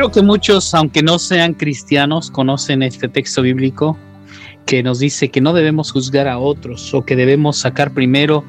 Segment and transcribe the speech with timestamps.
[0.00, 3.98] Creo que muchos, aunque no sean cristianos, conocen este texto bíblico
[4.64, 8.42] que nos dice que no debemos juzgar a otros o que debemos sacar primero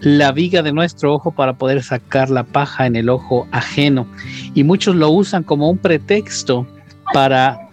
[0.00, 4.08] la viga de nuestro ojo para poder sacar la paja en el ojo ajeno.
[4.54, 6.66] Y muchos lo usan como un pretexto
[7.14, 7.67] para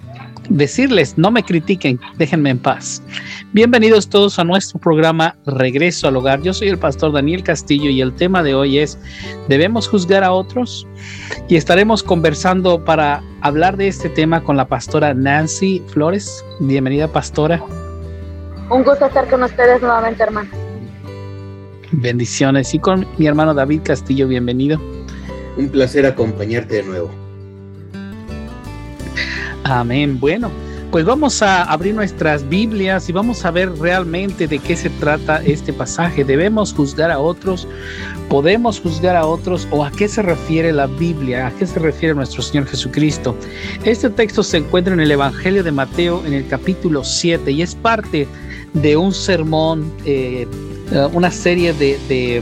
[0.49, 3.01] decirles, no me critiquen, déjenme en paz.
[3.53, 6.41] Bienvenidos todos a nuestro programa Regreso al Hogar.
[6.41, 8.97] Yo soy el pastor Daniel Castillo y el tema de hoy es,
[9.47, 10.87] ¿debemos juzgar a otros?
[11.47, 16.43] Y estaremos conversando para hablar de este tema con la pastora Nancy Flores.
[16.59, 17.63] Bienvenida, pastora.
[18.69, 20.49] Un gusto estar con ustedes nuevamente, hermano.
[21.91, 22.73] Bendiciones.
[22.73, 24.79] Y con mi hermano David Castillo, bienvenido.
[25.57, 27.24] Un placer acompañarte de nuevo.
[29.65, 30.19] Amén.
[30.19, 30.51] Bueno,
[30.91, 35.41] pues vamos a abrir nuestras Biblias y vamos a ver realmente de qué se trata
[35.43, 36.23] este pasaje.
[36.23, 37.67] ¿Debemos juzgar a otros?
[38.29, 39.67] ¿Podemos juzgar a otros?
[39.71, 41.47] ¿O a qué se refiere la Biblia?
[41.47, 43.35] ¿A qué se refiere nuestro Señor Jesucristo?
[43.83, 47.73] Este texto se encuentra en el Evangelio de Mateo en el capítulo 7 y es
[47.73, 48.27] parte
[48.73, 50.47] de un sermón, eh,
[50.91, 52.39] eh, una serie de,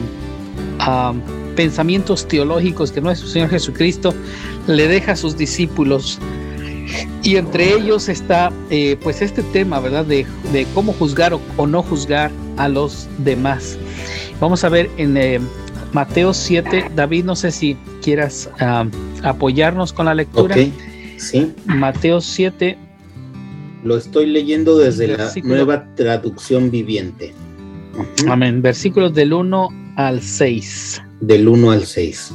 [0.79, 1.13] ah,
[1.55, 4.13] pensamientos teológicos que nuestro Señor Jesucristo
[4.67, 6.19] le deja a sus discípulos
[7.23, 10.05] y entre ellos está eh, pues este tema, ¿verdad?
[10.05, 10.25] De,
[10.73, 13.77] cómo juzgar o, no juzgar a los demás.
[14.39, 15.39] Vamos a ver en eh,
[15.93, 18.85] Mateo 7, David, no sé si quieras ah,
[19.23, 20.55] apoyarnos con la lectura.
[21.17, 21.53] sí.
[21.65, 22.77] Mateo 7.
[23.83, 27.33] Lo estoy leyendo desde la nueva traducción viviente.
[28.27, 28.61] Amén.
[28.61, 31.01] Versículos del 1 al 6.
[31.19, 32.31] Del 1 al 6.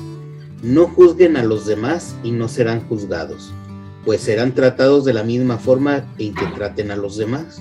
[0.62, 3.53] No juzguen a los demás y no serán juzgados
[4.09, 7.60] pues serán tratados de la misma forma en que traten a los demás.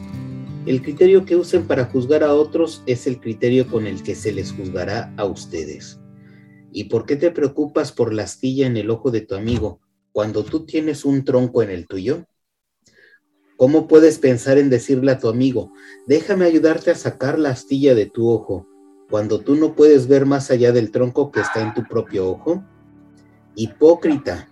[0.66, 4.32] El criterio que usen para juzgar a otros es el criterio con el que se
[4.32, 6.00] les juzgará a ustedes.
[6.72, 9.82] ¿Y por qué te preocupas por la astilla en el ojo de tu amigo
[10.14, 12.24] cuando tú tienes un tronco en el tuyo?
[13.58, 15.74] ¿Cómo puedes pensar en decirle a tu amigo,
[16.08, 18.66] déjame ayudarte a sacar la astilla de tu ojo,
[19.10, 22.64] cuando tú no puedes ver más allá del tronco que está en tu propio ojo?
[23.54, 24.48] Hipócrita,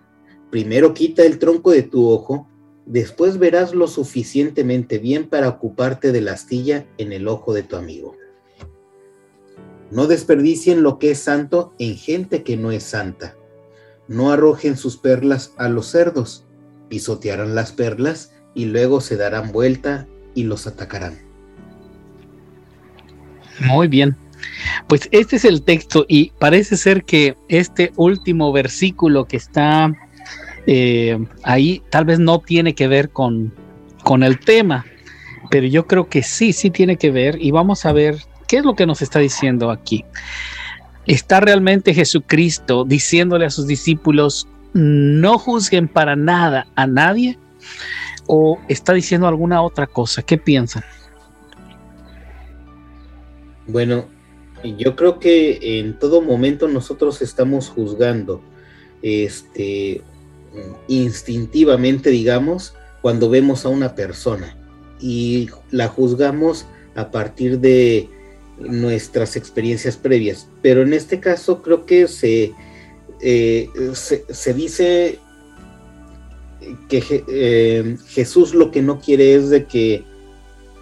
[0.56, 2.48] Primero quita el tronco de tu ojo,
[2.86, 7.76] después verás lo suficientemente bien para ocuparte de la astilla en el ojo de tu
[7.76, 8.16] amigo.
[9.92, 13.36] No desperdicien lo que es santo en gente que no es santa.
[14.08, 16.46] No arrojen sus perlas a los cerdos,
[16.88, 21.20] pisotearán las perlas y luego se darán vuelta y los atacarán.
[23.60, 24.16] Muy bien.
[24.88, 29.94] Pues este es el texto y parece ser que este último versículo que está
[30.68, 33.54] eh, ahí tal vez no tiene que ver con,
[34.04, 34.86] con el tema,
[35.50, 38.18] pero yo creo que sí, sí tiene que ver y vamos a ver
[38.48, 40.06] qué es lo que nos está diciendo aquí.
[41.06, 47.38] ¿Está realmente Jesucristo diciéndole a sus discípulos, no juzguen para nada a nadie?
[48.28, 50.24] ¿O está diciendo alguna otra cosa?
[50.24, 50.84] ¿Qué piensan?
[53.68, 54.06] Bueno,
[54.64, 58.42] yo creo que en todo momento nosotros estamos juzgando
[59.04, 60.02] este
[60.88, 64.58] instintivamente, digamos, cuando vemos a una persona
[65.00, 68.10] y la juzgamos a partir de
[68.58, 70.48] nuestras experiencias previas.
[70.62, 72.54] Pero en este caso creo que se,
[73.22, 75.20] eh, se, dice
[76.90, 80.04] que eh, Jesús lo que no quiere es de que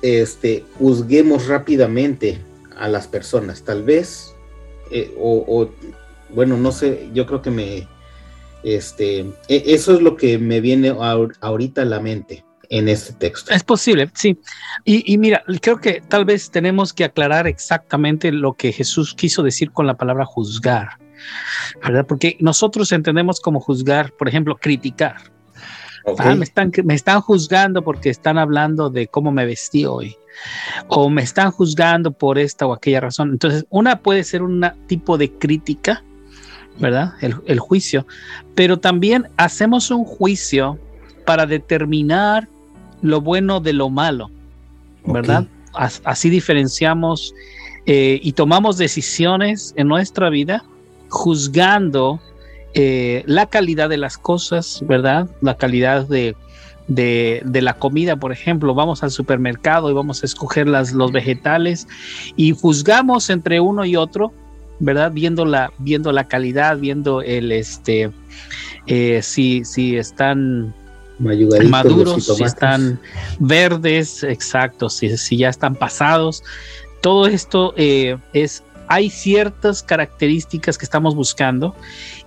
[0.01, 2.39] este, juzguemos rápidamente
[2.77, 3.63] a las personas.
[3.63, 4.33] Tal vez,
[4.91, 5.69] eh, o,
[6.29, 7.87] bueno, no sé, yo creo que me,
[8.63, 13.53] este, e, eso es lo que me viene ahorita a la mente en este texto.
[13.53, 14.39] Es posible, sí.
[14.83, 19.71] Y, mira, creo que tal vez tenemos que aclarar exactamente lo que Jesús quiso decir
[19.71, 20.97] con la palabra juzgar,
[21.83, 22.05] ¿verdad?
[22.07, 25.17] Porque nosotros entendemos como juzgar, por ejemplo, criticar.
[26.17, 30.17] Ah, me, están, me están juzgando porque están hablando de cómo me vestí hoy.
[30.87, 33.31] O me están juzgando por esta o aquella razón.
[33.31, 36.03] Entonces, una puede ser un tipo de crítica,
[36.79, 37.13] ¿verdad?
[37.21, 38.05] El, juicio.
[38.55, 40.79] Pero también hacemos un juicio
[41.25, 42.47] para determinar
[43.01, 44.29] lo bueno de lo malo,
[45.05, 45.45] ¿verdad?
[45.73, 47.33] Así diferenciamos
[47.85, 50.63] eh, y tomamos decisiones en nuestra vida
[51.09, 52.19] juzgando
[52.73, 55.29] eh, la calidad de las cosas, ¿verdad?
[55.41, 56.35] La calidad de,
[56.87, 61.87] de, la comida, por ejemplo, vamos al supermercado y vamos a escoger las, los vegetales
[62.35, 64.33] y juzgamos entre uno y otro
[64.83, 65.11] ¿verdad?
[65.13, 68.11] Viendo la, viendo la calidad, viendo el este
[68.85, 70.73] eh, si, si están
[71.19, 72.99] maduros, si están
[73.39, 76.43] verdes, exacto, si, si ya están pasados.
[77.01, 78.63] Todo esto eh, es
[78.93, 81.75] hay ciertas características que estamos buscando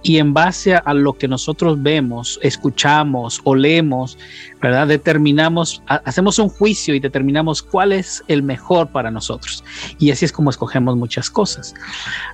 [0.03, 4.19] y en base a, lo que nosotros vemos, escuchamos, olemos,
[4.61, 4.89] ¿verdad?
[4.89, 9.63] Determinamos, hacemos un juicio y determinamos cuál es el mejor para nosotros.
[10.01, 11.73] Y así es como escogemos muchas cosas.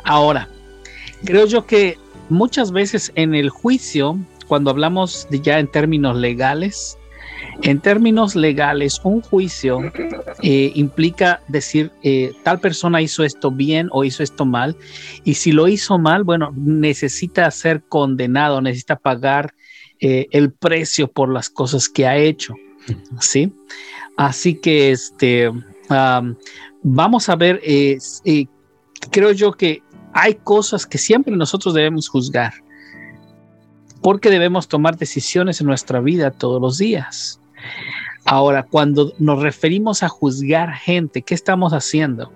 [0.04, 0.48] Ahora,
[1.26, 1.98] creo yo que
[2.30, 6.96] muchas veces en el juicio, cuando hablamos ya en términos legales,
[7.62, 9.80] en términos legales, un juicio
[10.42, 14.76] eh, implica decir eh, tal persona hizo esto bien o hizo esto mal,
[15.24, 19.54] y si lo hizo mal, bueno, necesita ser condenado, necesita pagar
[20.00, 22.54] eh, el precio por las cosas que ha hecho,
[23.20, 23.52] ¿sí?
[24.16, 25.50] Así que este,
[26.82, 27.62] vamos a ver,
[29.10, 32.52] creo yo que hay cosas que siempre nosotros debemos juzgar
[34.02, 37.40] porque debemos tomar decisiones en nuestra vida todos los días.
[38.24, 42.32] Ahora, cuando nos referimos a juzgar gente, ¿qué estamos haciendo?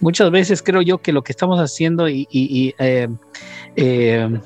[0.00, 2.26] Muchas veces creo yo que lo que estamos haciendo y,
[2.78, 3.08] eh,
[3.76, 4.40] eh,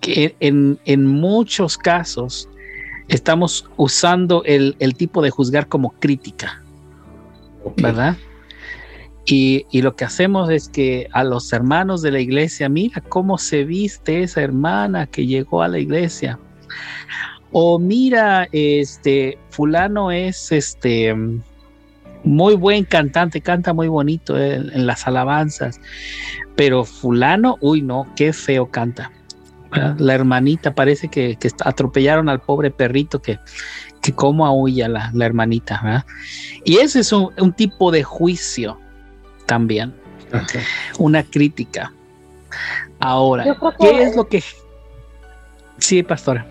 [0.00, 2.48] que en, muchos casos
[3.08, 6.62] estamos usando el, tipo de juzgar como crítica,
[7.76, 8.16] ¿verdad?
[9.26, 13.64] Y, lo que hacemos es que a los hermanos de la iglesia, mira cómo se
[13.64, 16.38] viste esa hermana que llegó a la iglesia.
[17.52, 21.14] O mira, este, fulano es este
[22.24, 25.80] muy buen cantante, canta muy bonito en, las alabanzas,
[26.56, 29.12] pero fulano, uy no, qué feo canta.
[29.98, 33.38] La hermanita parece que, atropellaron al pobre perrito que,
[34.00, 36.04] que como aúlla la, la hermanita.
[36.64, 38.78] Y ese es un, tipo de juicio
[39.46, 39.94] también,
[40.98, 41.92] una crítica.
[43.00, 43.44] Ahora,
[43.80, 44.42] ¿qué es lo que...
[45.78, 46.46] Sí, pastora.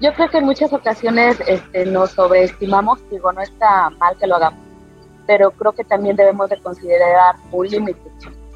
[0.00, 4.36] Yo creo que en muchas ocasiones este, nos sobreestimamos, digo, no está mal que lo
[4.36, 4.60] hagamos,
[5.26, 8.00] pero creo que también debemos de considerar un límite.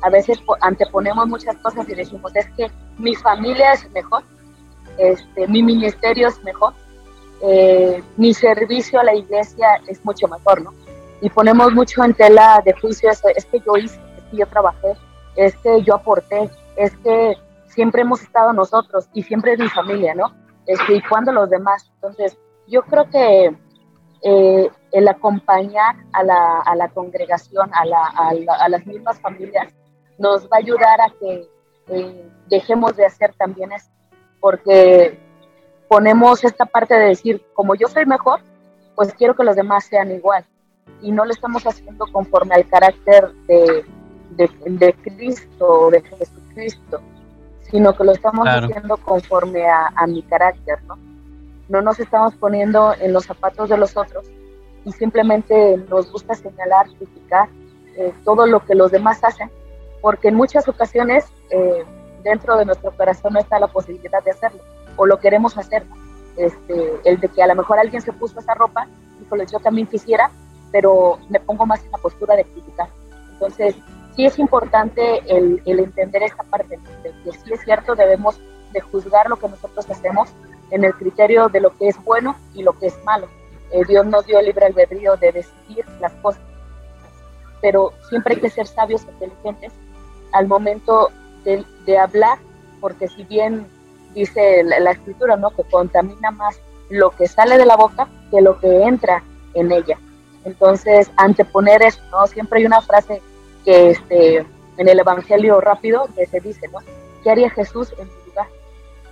[0.03, 4.25] A veces anteponemos muchas cosas y decimos, es que mi familia es mejor,
[4.99, 6.75] este, mi ministerio es mejor,
[7.43, 10.73] eh, mi servicio a la iglesia es mucho mejor, ¿no?
[11.21, 14.47] Y ponemos mucho en tela de juicio eso, es que yo hice, es que yo
[14.47, 14.95] trabajé,
[15.37, 17.37] es que yo aporté, es que
[17.67, 20.33] siempre hemos estado nosotros y siempre es mi familia, ¿no?
[20.67, 21.91] este, y cuando los demás.
[21.95, 22.37] Entonces,
[22.67, 23.57] yo creo que
[24.23, 28.05] eh, el acompañar a la, a la congregación, a, la,
[28.59, 29.73] a, las mismas familias,
[30.19, 31.49] nos va a ayudar a que
[31.89, 33.91] eh, dejemos de hacer también eso,
[34.41, 35.19] porque
[35.89, 38.41] ponemos esta parte de decir, como yo soy mejor,
[38.95, 40.45] pues quiero que los demás sean igual,
[41.03, 43.85] y no lo estamos haciendo conforme al carácter de,
[44.31, 47.01] de, de Cristo, de Jesucristo
[47.71, 50.99] sino que lo estamos haciendo conforme a, mi carácter, ¿no?
[51.69, 54.25] No nos estamos poniendo en los zapatos de los otros
[54.85, 57.49] y simplemente nos gusta señalar, criticar
[57.97, 59.51] eh, todo lo que los demás hacen,
[60.01, 61.85] porque en muchas ocasiones eh,
[62.23, 64.63] dentro de nuestro corazón no está la posibilidad de hacerlo,
[64.97, 65.85] o lo queremos hacer,
[66.37, 68.87] este, el de que a lo mejor alguien se puso esa ropa,
[69.21, 70.31] híjole, yo también quisiera,
[70.73, 72.89] pero me pongo más en la postura de criticar.
[73.33, 73.75] Entonces,
[74.15, 78.41] sí es importante el, entender esta parte, de que sí es cierto, debemos
[78.73, 80.31] de juzgar lo que nosotros hacemos
[80.71, 83.29] en el criterio de lo que es bueno y lo que es malo.
[83.73, 86.43] Eh, Dios nos dio libre albedrío de decidir las cosas,
[87.61, 89.73] pero siempre hay que ser sabios e inteligentes
[90.33, 91.11] al momento
[91.45, 92.39] de, hablar,
[92.81, 93.67] porque si bien
[94.15, 95.51] dice la, escritura, ¿no?
[95.51, 99.23] Que contamina más lo que sale de la boca que lo que entra
[99.55, 99.99] en ella.
[100.47, 102.25] Entonces, anteponer eso, ¿no?
[102.29, 103.21] Siempre hay una frase
[103.65, 106.79] que este, en el Evangelio rápido que se dice, ¿no?
[107.25, 108.47] ¿Qué haría Jesús en mi lugar?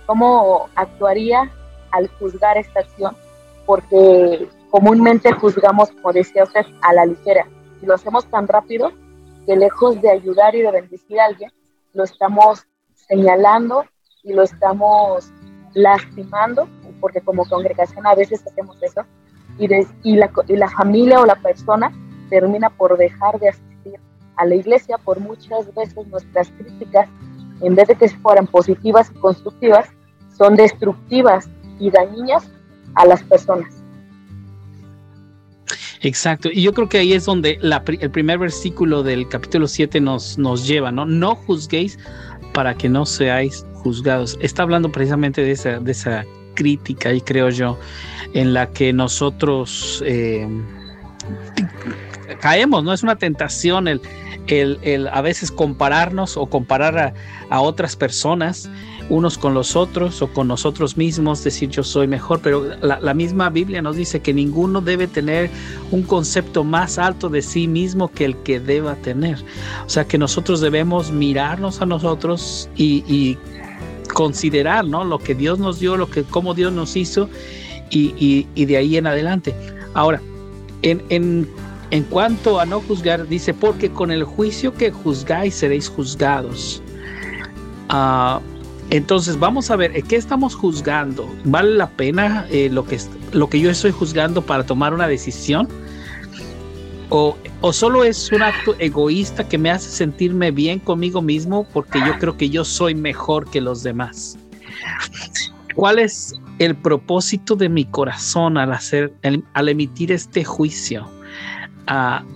[0.05, 1.51] ¿Cómo actuaría
[1.91, 3.17] al juzgar esta acción?
[3.65, 7.45] Porque comúnmente juzgamos, como decía usted, a la ligera.
[7.81, 8.93] Y lo hacemos tan rápido
[9.45, 11.51] que lejos de ayudar y de bendecir a alguien,
[11.93, 12.65] lo estamos
[12.95, 13.83] señalando
[14.23, 15.29] y lo estamos
[15.73, 16.69] lastimando,
[17.01, 19.01] porque como congregación a veces hacemos eso,
[19.57, 19.65] y,
[20.03, 21.91] y, la, y la familia o la persona
[22.29, 23.93] termina por dejar de asistir
[24.37, 27.07] a la iglesia por muchas veces nuestras críticas,
[27.61, 29.89] en vez de que fueran positivas y constructivas,
[30.37, 32.49] son destructivas y dañinas
[32.95, 33.73] a las personas.
[36.01, 40.37] Exacto, y yo creo que ahí es donde el primer versículo del capítulo 7 nos,
[40.37, 41.05] nos lleva, ¿no?
[41.05, 41.97] No juzguéis
[42.53, 44.37] para que no seáis juzgados.
[44.39, 47.77] Está hablando precisamente de esa, de esa crítica, y creo yo,
[48.33, 50.47] en la que nosotros eh,
[52.39, 54.01] caemos, no es una tentación el,
[54.47, 57.13] el, a veces compararnos o comparar a,
[57.49, 58.69] a, otras personas,
[59.09, 63.49] unos con los otros o con nosotros mismos, decir yo soy mejor, pero la, misma
[63.49, 65.49] Biblia nos dice que ninguno debe tener
[65.91, 69.37] un concepto más alto de sí mismo que el que deba tener.
[69.85, 73.37] O sea que nosotros debemos mirarnos a nosotros y
[74.15, 75.03] considerar ¿no?
[75.03, 77.29] lo que Dios nos dio, lo que, cómo Dios nos hizo
[77.91, 79.53] y, y, y de ahí en adelante.
[79.93, 80.21] Ahora,
[80.81, 81.47] en, en
[81.91, 86.81] en cuanto a no juzgar, dice, porque con el juicio que juzgáis seréis juzgados.
[87.89, 88.41] Uh,
[88.89, 91.33] entonces vamos a ver, ¿qué estamos juzgando?
[91.43, 92.99] ¿Vale la pena eh, lo, que,
[93.31, 95.67] lo que yo estoy juzgando para tomar una decisión?
[97.09, 101.99] O, ¿O solo es un acto egoísta que me hace sentirme bien conmigo mismo porque
[101.99, 104.37] yo creo que yo soy mejor que los demás?
[105.75, 109.13] ¿Cuál es el propósito de mi corazón al, hacer,
[109.53, 111.09] al emitir este juicio?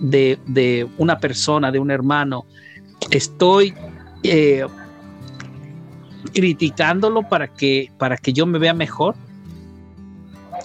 [0.00, 2.46] de, una persona, de un hermano,
[3.10, 3.74] estoy
[4.22, 4.64] eh,
[6.32, 9.14] criticándolo para que, para que yo me vea mejor?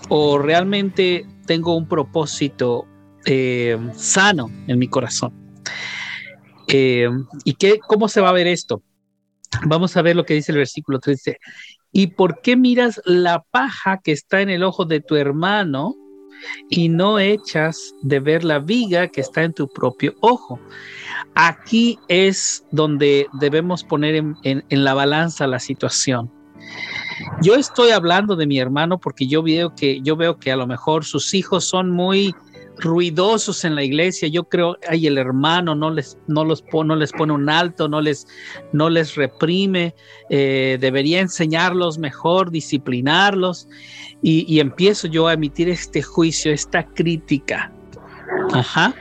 [0.09, 2.85] ¿O realmente tengo un propósito
[3.25, 5.33] eh, sano en mi corazón?
[6.67, 7.09] Eh,
[7.43, 8.81] ¿Y qué, cómo se va a ver esto?
[9.65, 11.37] Vamos a ver lo que dice el versículo 13.
[11.91, 15.95] ¿Y por qué miras la paja que está en el ojo de tu hermano
[16.69, 20.59] y no echas de ver la viga que está en tu propio ojo.
[21.35, 26.31] Aquí es donde debemos poner en, la balanza la situación.
[27.41, 30.67] Yo estoy hablando de mi hermano porque yo veo que yo veo que a lo
[30.67, 32.35] mejor sus hijos son muy
[32.77, 34.27] ruidosos en la iglesia.
[34.27, 38.01] Yo creo, ay, el hermano no les, no los no les pone un alto, no
[38.01, 38.27] les,
[38.73, 39.95] no les reprime,
[40.29, 43.67] eh, debería enseñarlos mejor, disciplinarlos.
[44.21, 47.71] Y, empiezo yo a emitir este juicio, esta crítica.
[48.53, 48.95] Ajá.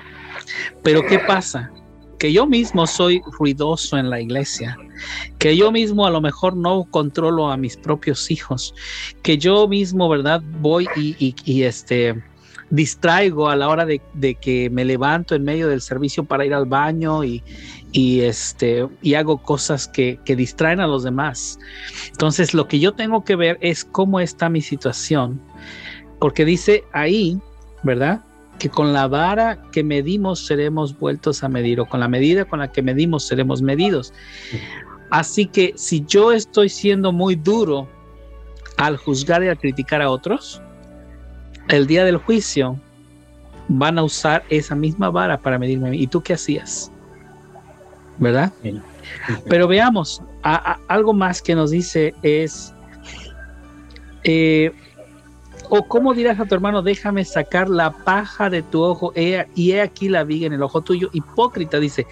[0.83, 1.71] Pero ¿qué pasa?
[2.19, 4.77] Que yo mismo soy ruidoso en la iglesia,
[5.39, 8.75] que yo mismo a lo mejor no controlo a mis propios hijos,
[9.23, 10.43] que yo mismo, ¿verdad?
[10.61, 12.23] Voy y, y este
[12.71, 14.01] distraigo a la hora de,
[14.41, 17.43] que me levanto en medio del servicio para ir al baño y,
[18.21, 21.59] este, y hago cosas que, distraen a los demás.
[22.11, 25.41] Entonces lo que yo tengo que ver es cómo está mi situación,
[26.19, 27.39] porque dice ahí,
[27.83, 28.23] ¿verdad?
[28.59, 32.61] Que con la vara que medimos seremos vueltos a medir, o con la medida con
[32.61, 34.13] la que medimos seremos medidos.
[35.11, 37.89] Así que si yo estoy siendo muy duro
[38.77, 40.61] al juzgar y al criticar a otros,
[41.69, 42.79] el día del juicio
[43.69, 45.97] van a usar esa misma vara para medirme.
[45.97, 46.91] ¿Y tú qué hacías?
[48.19, 48.53] ¿Verdad?
[49.49, 50.23] Pero veamos,
[50.89, 52.73] algo más que nos dice es,
[54.23, 54.73] eh,
[55.69, 59.81] o cómo dirás a tu hermano, déjame sacar la paja de tu ojo y he
[59.81, 61.09] aquí la viga en el ojo tuyo.
[61.13, 62.07] Hipócrita dice,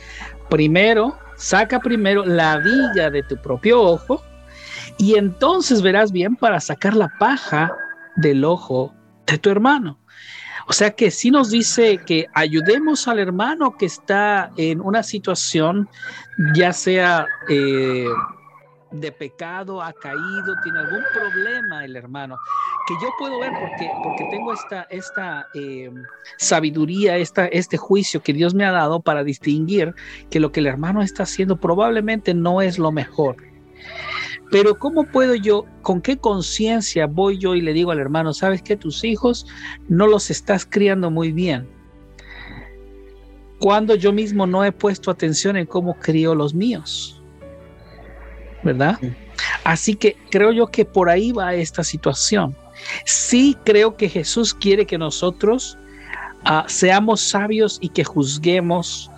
[0.49, 4.23] primero, saca primero la viga de tu propio ojo
[4.99, 7.73] y entonces verás bien para sacar la paja
[8.17, 8.93] del ojo
[9.27, 9.99] de tu hermano.
[10.69, 15.89] O sea que si nos dice que ayudemos al hermano que está en una situación,
[16.55, 18.07] ya sea eh,
[18.93, 22.37] de pecado, ha caído, tiene algún problema el hermano,
[22.87, 25.91] que yo puedo ver porque, porque tengo esta, esta eh,
[26.37, 29.95] sabiduría, esta, este juicio que Dios me ha dado para distinguir
[30.31, 33.37] que lo que el hermano está haciendo probablemente no es lo mejor
[34.53, 38.61] pero ¿cómo puedo yo, con qué conciencia voy yo y le digo al hermano, sabes
[38.61, 39.47] que tus hijos
[39.89, 41.67] no los estás criando muy bien?
[43.59, 47.19] Cuando yo mismo no he puesto atención en cómo crío los míos.
[48.63, 48.99] ¿Verdad?
[49.65, 52.55] Así que creo yo que por ahí va esta situación.
[53.07, 55.79] Sí creo que Jesús quiere que nosotros
[56.45, 59.11] ah, seamos sabios y que juzguemos,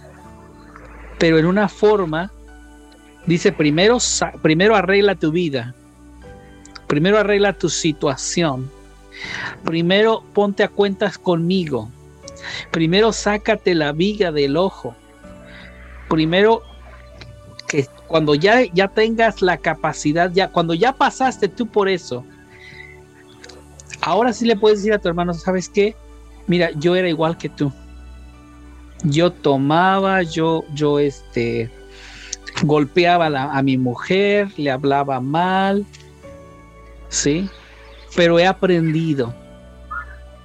[1.19, 2.31] pero en una forma
[3.27, 3.99] Dice, primero,
[4.43, 5.75] primero arregla tu vida.
[6.87, 8.71] Primero arregla tu situación.
[9.65, 11.91] Primero ponte a cuentas conmigo.
[12.71, 14.95] Primero sácate la viga del ojo.
[16.09, 16.63] Primero
[17.67, 22.25] que cuando ya, ya tengas la capacidad, ya cuando ya pasaste tú por eso,
[24.03, 25.97] ahora sí le puedes decir a tu hermano, ¿sabes qué?
[26.47, 27.73] Mira, yo era igual que tú.
[29.03, 31.71] Yo tomaba, yo, yo, este,
[32.63, 35.85] golpeaba a, mi mujer, le hablaba mal,
[37.09, 37.49] ¿sí?
[38.15, 39.35] Pero he aprendido,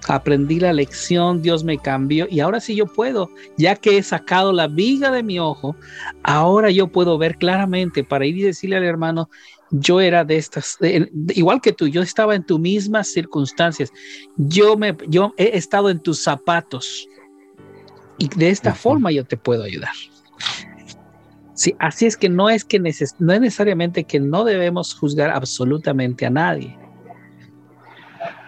[0.07, 4.51] aprendí la lección, Dios me cambió y ahora sí yo puedo, ya que he sacado
[4.51, 5.75] la viga de mi ojo,
[6.23, 9.29] ahora yo puedo ver claramente para ir y decirle al hermano,
[9.71, 10.77] yo era de estas,
[11.35, 13.91] igual que tú, yo estaba en tus mismas circunstancias,
[14.35, 17.07] yo, me, yo he estado en tus zapatos,
[18.17, 19.93] Y de esta forma yo te puedo ayudar.
[21.59, 26.25] Sí, así es que no es que no es necesariamente que no debemos juzgar absolutamente
[26.25, 26.77] a nadie.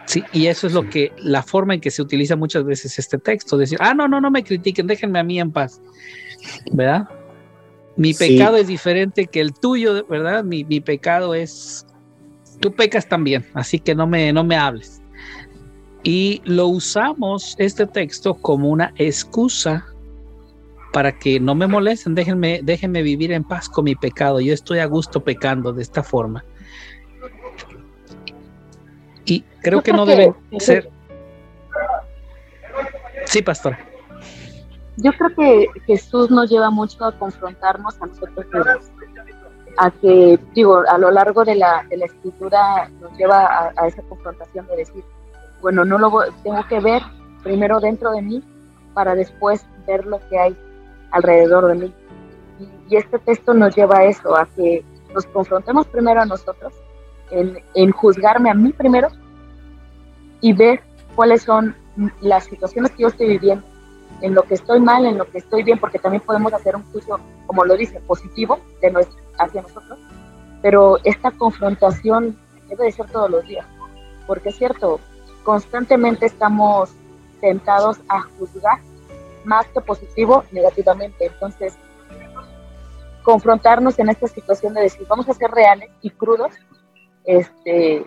[0.05, 3.17] Sí, y eso es lo que la forma en que se utiliza muchas veces este
[3.17, 5.81] texto, decir, ah, no, no, no me critiquen, déjenme a mí en paz.
[6.71, 7.09] ¿Verdad?
[7.97, 10.45] Mi pecado es diferente que el tuyo, ¿verdad?
[10.45, 11.85] Mi, mi, pecado es,
[12.61, 15.01] tú pecas también, así que no me, no me hables.
[16.03, 19.90] Y lo usamos, este texto, como una excusa
[20.91, 24.39] para que no me molesten, déjenme, déjenme vivir en paz con mi pecado.
[24.41, 26.43] Yo estoy a gusto pecando de esta forma.
[29.25, 30.89] Y creo que no debe ser.
[33.25, 33.77] Sí, pastor.
[34.97, 38.91] Yo creo que Jesús nos lleva mucho a confrontarnos a nosotros mismos.
[39.77, 43.87] A que, digo, a lo largo de la, de la escritura nos lleva a, a,
[43.87, 45.03] esa confrontación de decir,
[45.61, 46.11] bueno, no lo
[46.43, 47.01] tengo que ver
[47.41, 48.43] primero dentro de mí
[48.93, 50.57] para después ver lo que hay
[51.11, 51.93] alrededor de mí.
[52.89, 56.73] Y, este texto nos lleva a eso, a que nos confrontemos primero a nosotros,
[57.29, 59.07] en, en juzgarme a mí primero
[60.41, 60.81] y ver
[61.15, 61.75] cuáles son
[62.19, 63.65] las situaciones que yo estoy viviendo,
[64.21, 66.83] en lo que estoy mal, en lo que estoy bien, porque también podemos hacer un
[66.91, 69.99] juicio, como lo dice, positivo de nuestro, hacia nosotros,
[70.61, 72.37] pero esta confrontación
[72.69, 73.65] debe de ser todos los días,
[74.27, 74.99] porque es cierto,
[75.43, 76.91] constantemente estamos
[77.39, 78.79] tentados a juzgar
[79.45, 81.25] más que positivo negativamente.
[81.25, 81.77] Entonces,
[83.23, 86.53] confrontarnos en esta situación de decir, vamos a ser reales y crudos,
[87.25, 88.05] este,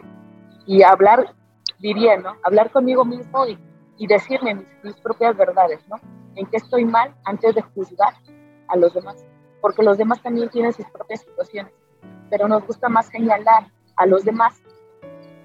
[0.66, 1.34] y hablar,
[1.78, 2.36] diría, ¿no?
[2.42, 3.58] Hablar conmigo mismo y,
[3.98, 5.96] y decirme mis, mis, propias verdades, ¿no?
[6.34, 8.14] En qué estoy mal antes de juzgar
[8.68, 9.24] a los demás,
[9.60, 11.72] porque los demás también tienen sus propias situaciones,
[12.30, 14.60] pero nos gusta más señalar a los demás,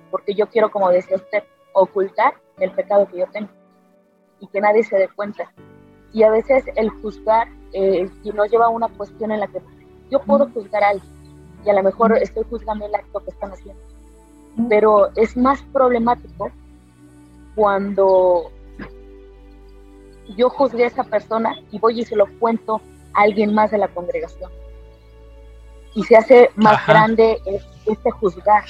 [0.10, 1.44] porque yo quiero, como decía usted,
[1.74, 3.50] ocultar el pecado que yo tengo
[4.40, 5.52] y que nadie se dé cuenta
[6.14, 9.62] y a veces el juzgar eh, si no lleva a una cuestión en la que
[10.10, 11.12] yo puedo juzgar a alguien
[11.66, 13.82] y a lo mejor estoy juzgando el acto que están haciendo,
[14.70, 16.50] pero es más problemático
[17.56, 18.52] cuando
[20.38, 22.82] yo juzgué a esa persona y voy y se lo cuento
[23.14, 24.50] a alguien más de la congregación.
[25.96, 27.40] Y se hace más grande
[27.86, 28.64] este juzgar.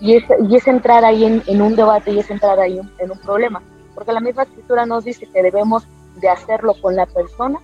[0.00, 2.90] Y es, y es entrar ahí en, en, un debate y es entrar ahí en,
[2.98, 3.62] en un problema.
[3.94, 7.60] Porque la misma escritura nos dice que debemos de hacerlo con la persona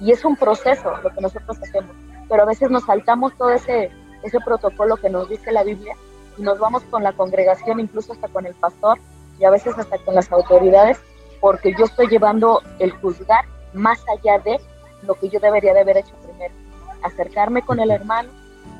[0.00, 1.94] y es un proceso lo que nosotros hacemos,
[2.28, 3.90] pero a veces nos saltamos todo ese,
[4.22, 5.94] ese protocolo que nos dice la Biblia
[6.36, 8.98] y nos vamos con la congregación, incluso hasta con el pastor
[9.38, 10.98] y a veces hasta con las autoridades,
[11.40, 14.60] porque yo estoy llevando el juzgar más allá de
[15.02, 16.54] lo que yo debería de haber hecho primero,
[17.02, 18.30] acercarme con el hermano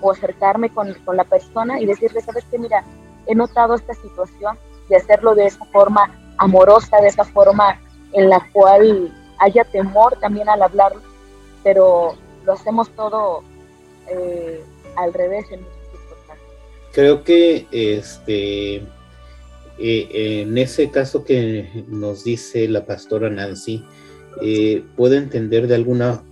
[0.00, 2.84] o acercarme con, con la persona y decirle, sabes que mira,
[3.26, 4.58] he notado esta situación
[4.88, 7.80] y hacerlo de esa forma amorosa, de esa forma
[8.16, 11.02] en la cual haya temor también al hablarlo,
[11.62, 13.42] pero lo hacemos todo
[14.08, 14.62] eh,
[14.96, 15.60] al revés en
[16.92, 18.76] Creo que este
[19.78, 23.84] eh, en ese caso que nos dice la pastora Nancy,
[24.40, 26.22] eh, puedo entender de alguna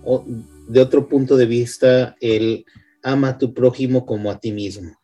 [0.67, 2.65] de otro punto de vista el
[3.03, 4.97] ama a tu prójimo como a ti mismo.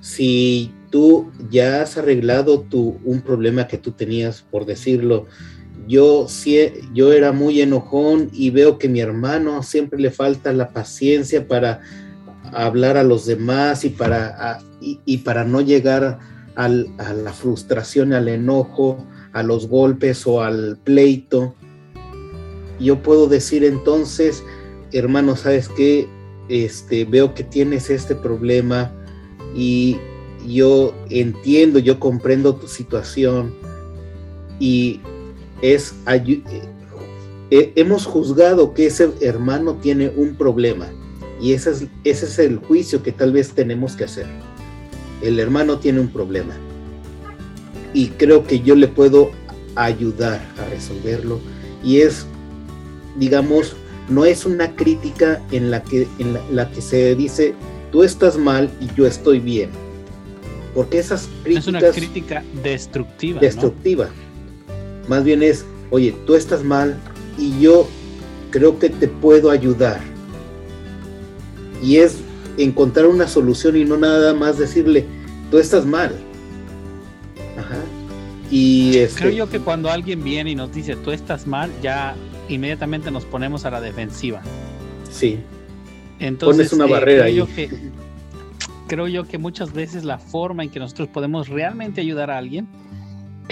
[0.00, 5.26] Si tú ya has arreglado tu, un problema que tú tenías, por decirlo,
[5.90, 6.28] yo,
[6.94, 11.80] yo era muy enojón y veo que mi hermano siempre le falta la paciencia para
[12.52, 16.20] hablar a los demás y para, y, para no llegar
[16.54, 21.56] a la frustración, al enojo, a los golpes o al pleito.
[22.78, 24.44] Yo puedo decir entonces,
[24.92, 26.08] hermano, ¿sabes qué?
[26.48, 28.92] Este, veo que tienes este problema
[29.56, 29.98] y
[30.46, 33.52] yo entiendo, yo comprendo tu situación
[34.60, 35.00] y
[35.62, 36.42] es eh,
[37.50, 40.88] eh, hemos juzgado que ese hermano tiene un problema
[41.40, 44.26] y ese es, ese es el juicio que tal vez tenemos que hacer.
[45.22, 46.54] El hermano tiene un problema
[47.92, 49.30] y creo que yo le puedo
[49.74, 51.40] ayudar a resolverlo
[51.82, 52.26] y es,
[53.18, 53.74] digamos,
[54.08, 57.54] no es una crítica en la que, en la, que se dice
[57.90, 59.70] tú estás mal y yo estoy bien.
[60.74, 61.64] Porque esas críticas...
[61.64, 63.40] Es una crítica destructiva.
[63.40, 64.08] Destructiva.
[65.10, 66.96] Más bien es, oye, tú estás mal
[67.36, 67.88] y yo
[68.50, 70.00] creo que te puedo ayudar.
[71.82, 72.18] Y es
[72.56, 75.04] encontrar una solución y no nada más decirle,
[75.50, 76.14] tú estás mal.
[77.58, 77.80] Ajá.
[78.52, 82.14] Y este creo yo que cuando alguien viene y nos dice, tú estás mal, ya
[82.48, 84.42] inmediatamente nos ponemos a la defensiva.
[85.10, 85.40] Sí.
[86.20, 87.42] Entonces, Pones una eh, barrera ahí.
[87.56, 87.68] que,
[88.86, 92.68] creo yo que muchas veces la forma en que nosotros podemos realmente ayudar a alguien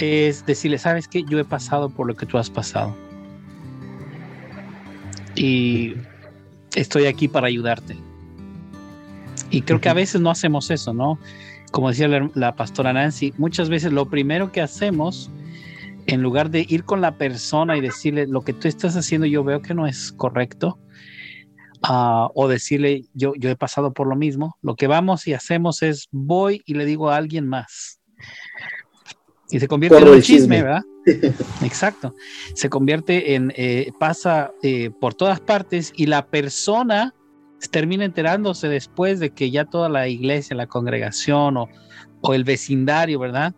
[0.01, 2.97] es decirle, sabes que yo he pasado por lo que tú has pasado.
[5.39, 5.95] y
[6.75, 7.97] estoy aquí para ayudarte.
[9.51, 11.19] Y creo que a veces no hacemos eso, ¿no?
[11.71, 15.31] Como decía la, pastora Nancy, muchas veces lo primero que hacemos,
[16.07, 19.45] en lugar de ir con la persona y decirle lo que tú estás haciendo, yo
[19.45, 20.79] veo que no es correcto,
[21.83, 25.83] ah, o decirle yo, yo he pasado por lo mismo, lo que vamos y hacemos
[25.83, 27.98] es voy y le digo a alguien más.
[29.51, 30.83] Y se convierte en un chisme, ¿verdad?
[31.63, 32.15] Exacto.
[32.55, 37.15] Se convierte en, eh, pasa eh, por todas partes y la persona
[37.71, 41.69] termina enterándose después de que ya toda la iglesia, la congregación o,
[42.35, 43.55] el vecindario, ¿verdad?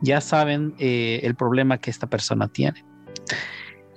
[0.00, 2.84] Ya saben eh, el problema que esta persona tiene.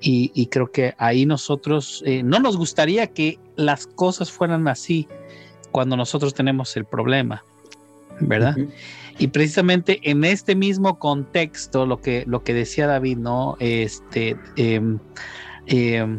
[0.06, 5.08] Y, creo que ahí nosotros, no nos gustaría que las cosas fueran así
[5.72, 7.46] cuando nosotros tenemos el problema,
[8.20, 8.56] ¿verdad?
[9.20, 13.56] Y precisamente en este mismo contexto, lo que, lo que decía David, ¿no?
[13.60, 15.00] Este, em,
[15.68, 16.18] em,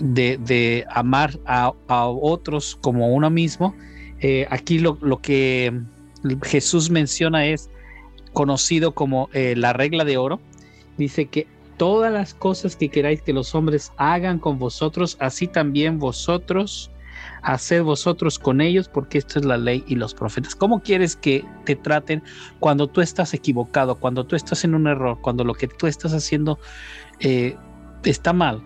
[0.00, 3.74] de, amar a, otros como uno mismo,
[4.20, 5.72] eh, aquí lo, que
[6.42, 7.70] Jesús menciona es
[8.32, 10.40] conocido como eh, la regla de oro.
[10.98, 15.98] Dice que todas las cosas que queráis que los hombres hagan con vosotros, así también
[15.98, 16.90] vosotros
[17.44, 20.54] haced vosotros con ellos, porque esto es la ley y los profetas.
[20.54, 22.22] ¿Cómo quieres que te traten
[22.58, 26.12] cuando tú estás equivocado, cuando tú estás en un error, cuando lo que tú estás
[26.12, 26.58] haciendo
[27.20, 27.56] eh,
[28.04, 28.62] está mal?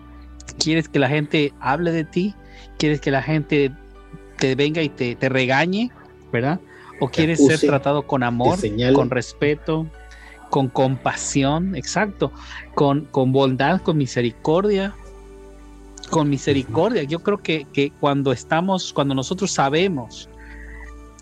[0.57, 2.33] ¿Quieres que la gente hable de ti?
[2.77, 3.71] ¿Quieres que la gente
[4.37, 5.91] te venga y te, regañe?
[6.31, 6.59] ¿Verdad?
[7.01, 8.57] ¿O quieres ser tratado con amor,
[8.93, 9.87] con respeto,
[10.49, 12.31] con compasión, exacto,
[12.75, 14.95] con, con bondad, con misericordia,
[16.09, 17.03] con misericordia.
[17.03, 20.29] Yo creo que, cuando estamos, cuando nosotros sabemos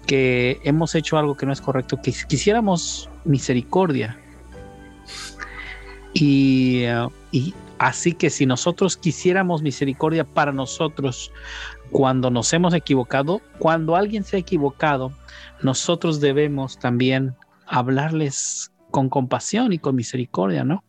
[0.05, 4.17] que hemos hecho algo que no es correcto, que quisiéramos misericordia.
[6.13, 11.31] Y, uh, y así que si nosotros quisiéramos misericordia para nosotros
[11.91, 15.11] cuando nos hemos equivocado, cuando alguien se ha equivocado,
[15.61, 20.83] nosotros debemos también hablarles con compasión y con misericordia, ¿no?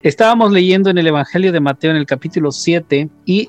[0.00, 3.48] Estábamos leyendo en el Evangelio de Mateo en el capítulo 7 y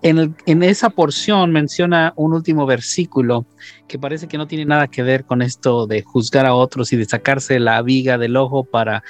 [0.00, 3.44] en, esa porción menciona un último versículo
[3.88, 6.96] que parece que no tiene nada que ver con esto de juzgar a otros y
[6.96, 9.04] de sacarse la viga del ojo para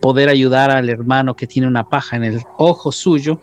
[0.00, 3.40] poder ayudar al hermano que tiene una paja en el ojo suyo.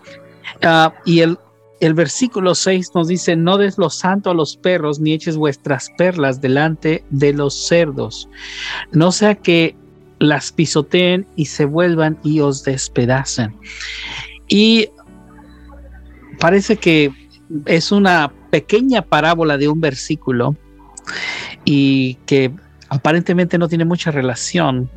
[0.61, 1.37] Ah, y el,
[1.79, 5.89] el versículo 6 nos dice, no des lo santo a los perros, ni eches vuestras
[5.97, 8.27] perlas delante de los cerdos,
[8.91, 9.77] no sea que
[10.23, 13.55] las pisoteen y se vuelvan y os despedacen.
[14.47, 14.89] Y
[16.39, 17.11] parece que
[17.65, 20.55] es una pequeña parábola de un versículo
[21.65, 22.51] y que
[22.89, 24.89] aparentemente no tiene mucha relación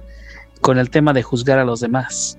[0.61, 2.39] con el tema de juzgar a los demás.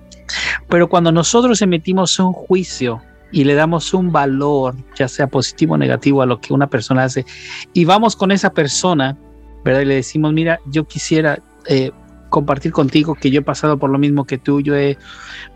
[0.70, 5.78] Pero cuando nosotros emitimos un juicio y le damos un valor, ya sea positivo o
[5.78, 7.26] negativo, a lo que una persona hace,
[7.74, 9.18] y vamos con esa persona,
[9.64, 9.82] ¿verdad?
[9.82, 11.92] Y le decimos, mira, yo quisiera eh,
[12.30, 14.98] compartir contigo que yo he pasado por lo mismo que tú, yo he,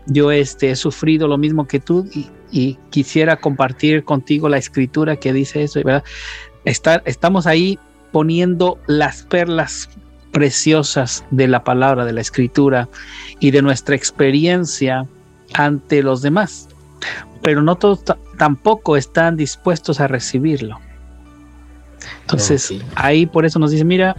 [0.06, 5.32] yo este, he sufrido lo mismo que tú y, quisiera compartir contigo la escritura que
[5.32, 6.04] dice eso, ¿verdad?
[6.66, 7.78] estamos ahí
[8.12, 9.88] poniendo las perlas
[10.32, 12.90] preciosas de la palabra, de la escritura
[13.40, 15.06] y de nuestra experiencia
[15.54, 16.68] ante los demás,
[17.40, 18.04] pero no todos
[18.36, 20.78] tampoco están dispuestos a recibirlo.
[22.22, 24.16] Entonces, ahí por eso nos dice, mira,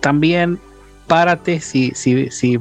[0.00, 0.58] también
[1.06, 2.58] párate si, si, si,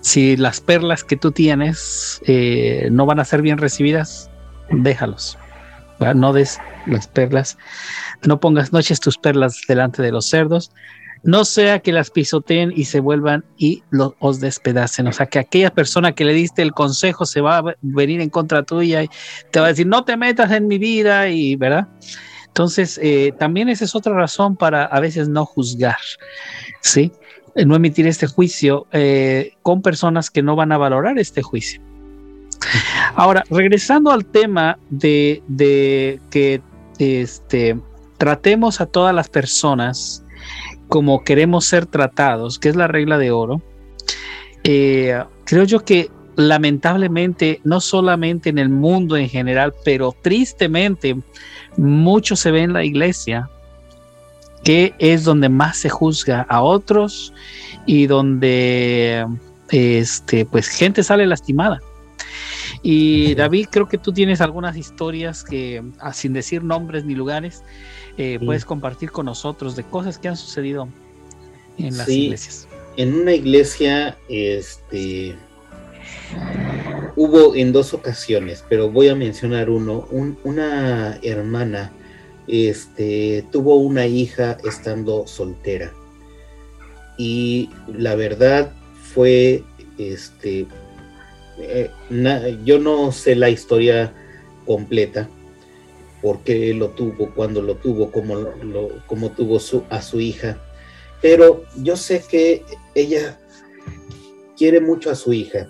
[0.00, 4.30] si las perlas que tú tienes eh, no van a ser bien recibidas,
[4.70, 5.38] déjalos.
[6.14, 7.58] No des las perlas,
[8.22, 10.70] no pongas noches tus perlas delante de los cerdos,
[11.22, 13.82] no sea que las pisoteen y se vuelvan y
[14.20, 15.08] os despedacen.
[15.08, 18.30] O sea, que aquella persona que le diste el consejo se va a venir en
[18.30, 19.10] contra tuya y
[19.50, 21.88] te va a decir, no te metas en mi vida y, ¿verdad?
[22.46, 25.98] Entonces, eh, también esa es otra razón para a veces no juzgar,
[26.80, 27.12] ¿sí?
[27.64, 31.80] No emitir este juicio eh, con personas que no van a valorar este juicio.
[33.14, 35.42] Ahora, regresando al tema de,
[36.30, 36.60] que
[36.98, 37.78] este,
[38.16, 40.24] tratemos a todas las personas
[40.88, 43.60] como queremos ser tratados, que es la regla de oro,
[44.64, 51.16] eh, creo yo que lamentablemente, no solamente en el mundo en general, pero tristemente,
[51.76, 53.50] mucho se ve en la iglesia
[54.68, 57.32] que es donde más se juzga a otros
[57.86, 59.26] y donde
[59.70, 61.80] este pues gente sale lastimada.
[62.82, 67.62] Y David, creo que tú tienes algunas historias que, ah, sin decir nombres ni lugares,
[68.18, 70.86] eh, puedes compartir con nosotros de cosas que han sucedido
[71.78, 72.68] en las iglesias.
[72.98, 75.34] En una iglesia, este,
[77.16, 80.06] hubo en dos ocasiones, pero voy a mencionar uno.
[80.44, 81.90] una hermana
[82.48, 85.92] este, tuvo una hija estando soltera.
[87.18, 88.72] Y la verdad
[89.12, 89.62] fue,
[89.98, 90.66] este,
[91.58, 91.90] eh,
[92.64, 94.14] yo no sé la historia
[94.66, 95.28] completa,
[96.22, 100.58] porque lo tuvo, cuando lo tuvo, como, lo, tuvo su, a su hija.
[101.20, 103.38] Pero yo sé que ella
[104.56, 105.68] quiere mucho a su hija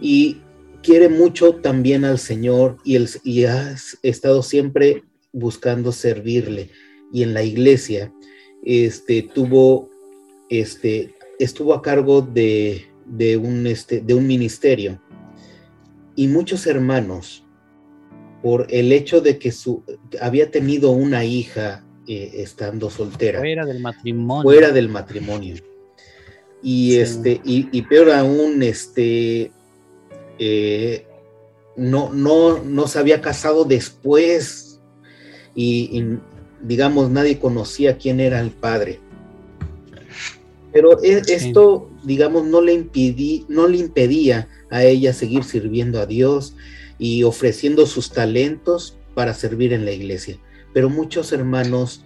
[0.00, 0.38] y
[0.82, 6.70] quiere mucho también al Señor y, el, y ha estado siempre buscando servirle.
[7.12, 8.12] Y en la iglesia
[8.64, 9.88] este, tuvo,
[10.48, 15.00] este, estuvo a cargo de, de, un, este, de un ministerio.
[16.16, 17.44] Y muchos hermanos
[18.42, 19.82] por el hecho de que su,
[20.20, 23.40] había tenido una hija eh, estando soltera.
[23.40, 24.42] Fuera del matrimonio.
[24.42, 25.56] Fuera del matrimonio.
[26.62, 29.52] Y este, y, peor aún, este,
[30.40, 31.06] eh,
[31.76, 34.67] no, no, no se había casado después
[35.60, 36.18] y,
[36.62, 39.00] digamos, nadie conocía quién era el padre.
[40.72, 46.06] Pero e, esto, digamos, no le, impedí, no le impedía a ella seguir sirviendo a
[46.06, 46.54] Dios,
[46.98, 50.38] y ofreciendo sus talentos para servir en la iglesia.
[50.72, 52.04] Pero muchos hermanos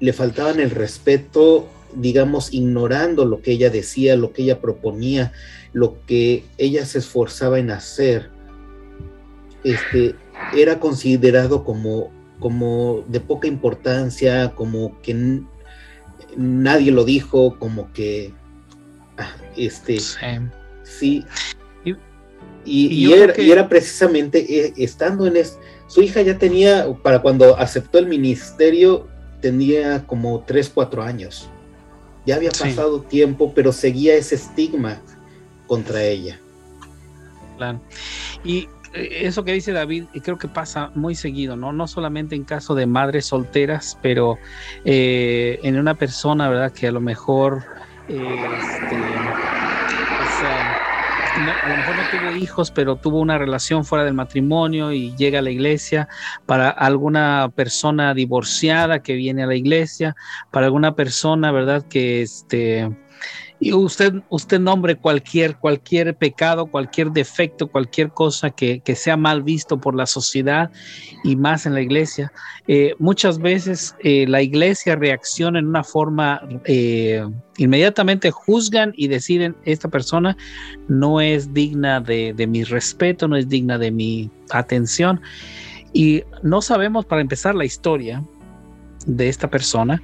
[0.00, 5.32] le faltaban el respeto, digamos, ignorando lo que ella decía, lo que ella proponía,
[5.72, 8.30] lo que ella se esforzaba en hacer.
[9.64, 10.14] Este,
[10.54, 15.42] era considerado como, como de poca importancia, como que
[16.36, 18.32] nadie lo dijo, como que
[19.16, 19.98] ah, este
[20.84, 21.24] sí.
[22.64, 25.58] Y, era, precisamente eh, estando en eso.
[25.86, 29.08] Su hija ya tenía, para cuando aceptó el ministerio,
[29.40, 31.48] tenía como 3, 4 años.
[32.26, 35.00] Ya había pasado tiempo, pero seguía ese estigma
[35.66, 36.38] contra ella.
[37.56, 37.80] Claro.
[38.44, 41.72] Y eso que dice David, creo que pasa muy seguido, ¿no?
[41.72, 44.38] No solamente en caso de madres solteras, pero
[44.84, 46.72] eh, en una persona, ¿verdad?
[46.72, 47.64] Que a lo mejor
[48.08, 49.20] este,
[51.62, 55.40] a lo mejor no tuvo hijos, pero tuvo una relación fuera del matrimonio y llega
[55.40, 56.08] a la iglesia,
[56.46, 60.16] para alguna persona divorciada que viene a la iglesia,
[60.50, 61.84] para alguna persona, ¿verdad?
[61.88, 62.90] Que este
[63.60, 69.80] y usted, usted nombre cualquier, cualquier pecado, cualquier defecto, cualquier cosa que, sea mal visto
[69.80, 70.70] por la sociedad
[71.24, 72.32] y más en la iglesia.
[72.68, 77.24] Eh, muchas veces eh, la iglesia reacciona en una forma, eh,
[77.56, 80.36] inmediatamente juzgan y deciden, esta persona
[80.86, 85.20] no es digna de, de mi respeto, no es digna de mi atención.
[85.92, 88.22] Y no sabemos, para empezar, la historia
[89.06, 90.02] de esta persona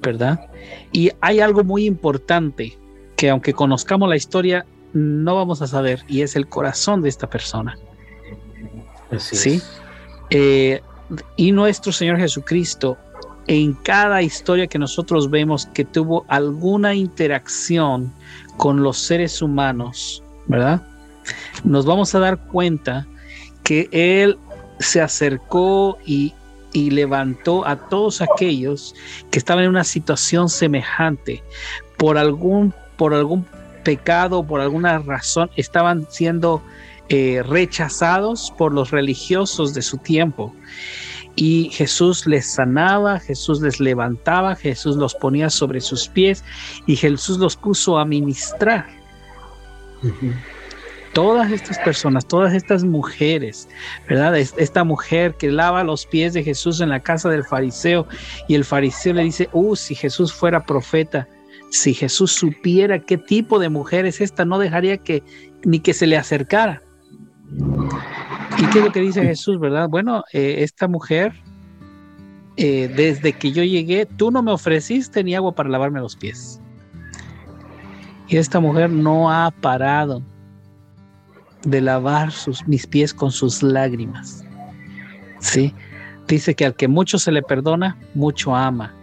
[0.00, 0.48] ¿verdad?
[0.92, 2.76] Y hay algo muy importante
[3.16, 7.28] que aunque conozcamos la historia, no vamos a saber, y es el corazón de esta
[7.28, 7.76] persona.
[9.18, 9.60] ¿Sí?
[10.30, 10.80] Eh,
[11.36, 12.96] y nuestro Señor Jesucristo,
[13.46, 18.12] en cada historia que nosotros vemos que tuvo alguna interacción
[18.56, 20.82] con los seres humanos, ¿verdad?
[21.64, 23.06] Nos vamos a dar cuenta
[23.64, 24.38] que Él
[24.78, 26.32] se acercó y
[26.72, 28.94] y levantó a todos aquellos
[29.30, 31.42] que estaban en una situación semejante.
[31.96, 33.46] Por algún, por algún
[33.84, 36.62] pecado, por alguna razón, estaban siendo
[37.08, 40.54] eh, rechazados por los religiosos de su tiempo.
[41.36, 46.44] Y Jesús les sanaba, Jesús les levantaba, Jesús los ponía sobre sus pies
[46.86, 48.86] y Jesús los puso a ministrar
[51.12, 53.68] todas estas personas, todas estas mujeres,
[54.08, 54.36] ¿verdad?
[54.36, 58.06] Esta mujer que lava los pies de Jesús en la casa del fariseo
[58.48, 61.26] y el fariseo le dice, uh, si Jesús fuera profeta,
[61.70, 65.22] si Jesús supiera qué tipo de mujer es esta, no dejaría que
[65.64, 66.82] ni que se le acercara.
[68.58, 69.88] ¿Y qué es lo que dice Jesús, verdad?
[69.88, 71.32] Bueno, eh, esta mujer,
[72.56, 76.60] eh, desde que yo llegué, tú no me ofreciste ni agua para lavarme los pies.
[78.28, 80.22] Y esta mujer no ha parado
[81.64, 84.44] de lavar sus, mis pies con sus lágrimas.
[85.40, 85.74] ¿Sí?
[86.26, 88.94] Dice que al que mucho se le perdona, mucho ama.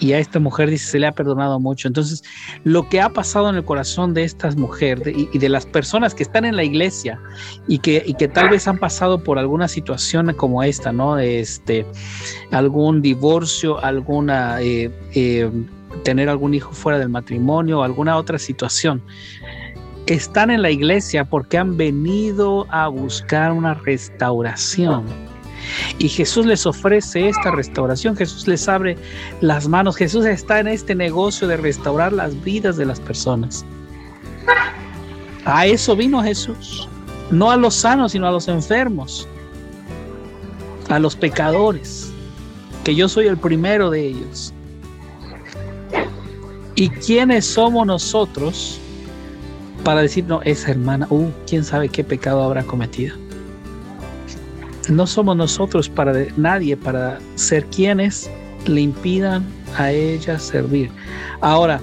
[0.00, 1.86] Y a esta mujer dice, se le ha perdonado mucho.
[1.86, 2.24] Entonces,
[2.64, 6.24] lo que ha pasado en el corazón de estas mujeres y, de las personas que
[6.24, 7.20] están en la iglesia
[7.68, 11.16] y que, y que tal vez han pasado por alguna situación como esta, ¿no?
[11.18, 11.86] Este,
[12.50, 15.48] algún divorcio, alguna, eh, eh,
[16.02, 19.00] tener algún hijo fuera del matrimonio, alguna otra situación
[20.06, 25.04] están en la iglesia porque han venido a buscar una restauración.
[25.98, 28.96] Y Jesús les ofrece esta restauración, Jesús les abre
[29.40, 33.64] las manos, Jesús está en este negocio de restaurar las vidas de las personas.
[35.44, 36.88] A eso vino Jesús.
[37.30, 39.26] No a los sanos, sino a los enfermos.
[40.88, 42.12] A los pecadores.
[42.84, 44.52] Que yo soy el primero de ellos.
[46.74, 48.80] ¿Y quiénes somos nosotros
[49.84, 53.16] para decir, no, esa hermana, uh, quién sabe qué pecado habrá cometido?
[54.88, 58.30] No somos nosotros para nadie para ser quienes
[58.66, 59.44] le impidan
[59.76, 60.90] a ella servir.
[61.40, 61.80] Ahora,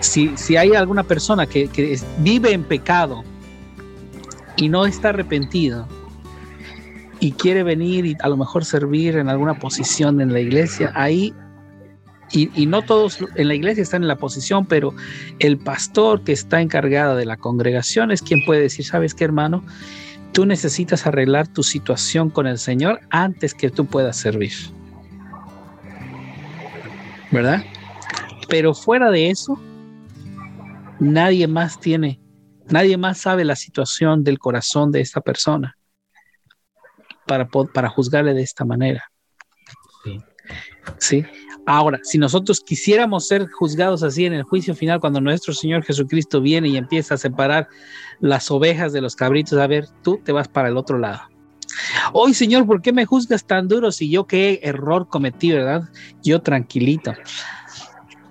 [0.00, 3.22] si, si hay alguna persona que, que vive en pecado
[4.56, 5.86] y no está arrepentido
[7.20, 11.34] y quiere venir y a lo mejor servir en alguna posición en la iglesia, ahí
[12.32, 14.94] y, no todos en la iglesia están en la posición, pero
[15.38, 19.62] el pastor que está encargado de la congregación es quien puede decir, sabes qué hermano,
[20.32, 24.52] tú necesitas arreglar tu situación con el Señor antes que tú puedas servir.
[27.30, 27.64] ¿Verdad?
[28.48, 29.60] Pero fuera de eso,
[31.00, 32.20] nadie más tiene,
[32.70, 35.76] nadie más sabe la situación del corazón de esta persona
[37.26, 39.10] para, para juzgarle de esta manera.
[40.04, 40.18] Sí.
[40.98, 41.24] ¿Sí?
[41.66, 46.40] Ahora, si nosotros quisiéramos ser juzgados así en el juicio final, cuando nuestro Señor Jesucristo
[46.40, 47.68] viene y empieza a separar
[48.20, 51.20] las ovejas de los cabritos, a ver, tú te vas para el otro lado.
[52.12, 55.88] Hoy, Señor, ¿por qué me juzgas tan duro si yo qué error cometí, verdad?
[56.22, 57.14] Yo tranquilito.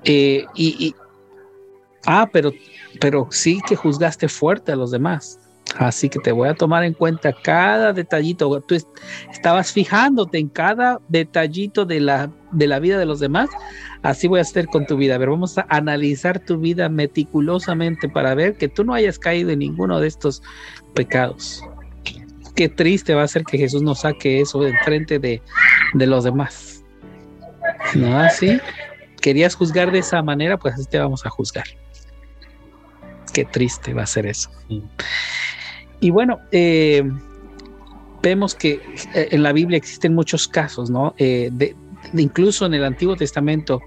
[0.03, 0.93] Eh, y,
[2.05, 2.51] ah, pero,
[2.99, 5.39] pero sí que juzgaste fuerte a los demás.
[5.77, 8.61] Así que te voy a tomar en cuenta cada detallito.
[8.61, 8.75] Tú
[9.31, 13.49] estabas fijándote en cada detallito de la, de la vida de los demás.
[14.01, 15.15] Así voy a hacer con tu vida.
[15.15, 19.59] A vamos a analizar tu vida meticulosamente para ver que tú no hayas caído en
[19.59, 20.41] ninguno de estos
[20.93, 21.63] pecados.
[22.55, 25.41] Qué triste va a ser que Jesús nos saque eso de frente de,
[25.93, 26.83] de los demás.
[27.95, 28.59] ¿No así?
[29.21, 30.57] ¿Querías juzgar de esa manera?
[30.57, 31.65] Pues así te vamos a juzgar.
[33.33, 34.49] Qué triste va a ser eso.
[36.01, 37.03] Y bueno, eh,
[38.23, 38.81] vemos que
[39.13, 41.13] eh, en la Biblia existen muchos casos, ¿no?
[41.19, 41.51] Eh,
[42.13, 43.79] incluso en el Antiguo Testamento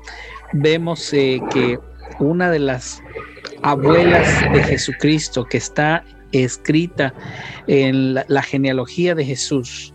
[0.53, 1.79] vemos que
[2.21, 3.03] una de las
[3.63, 7.13] abuelas de Jesucristo que está escrita
[7.67, 9.93] en la, genealogía de Jesús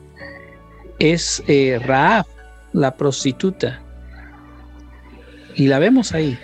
[0.99, 1.41] es
[1.85, 2.25] Raab,
[2.73, 3.81] la prostituta.
[5.55, 6.37] Y la vemos ahí,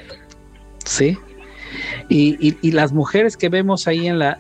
[0.86, 1.18] ¿sí?
[2.08, 4.38] Y, y, las mujeres que vemos ahí en la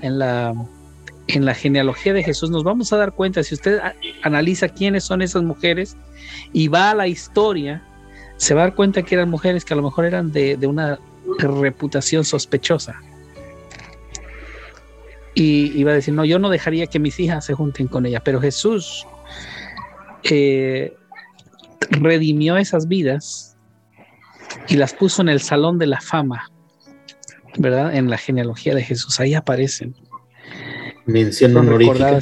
[1.27, 3.79] en la genealogía de Jesús, nos vamos a dar cuenta, si usted
[4.21, 5.97] analiza quiénes son esas mujeres
[6.53, 7.81] y va a la historia,
[8.37, 10.99] se va a dar cuenta que eran mujeres que a lo mejor eran de, una
[11.39, 13.01] reputación sospechosa.
[15.33, 18.21] Y iba a decir, no, yo no dejaría que mis hijas se junten con ella,
[18.23, 19.05] pero Jesús
[20.23, 20.95] eh,
[21.89, 23.57] redimió esas vidas
[24.67, 26.49] y las puso en el salón de la fama,
[27.57, 27.95] ¿verdad?
[27.95, 29.95] En la genealogía de Jesús, ahí aparecen.
[31.05, 32.19] Mención honorífica.